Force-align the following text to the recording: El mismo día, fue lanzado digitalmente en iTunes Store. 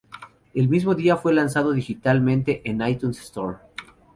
El 0.55 0.67
mismo 0.67 0.95
día, 0.95 1.15
fue 1.15 1.31
lanzado 1.31 1.73
digitalmente 1.73 2.63
en 2.67 2.81
iTunes 2.81 3.19
Store. 3.21 3.57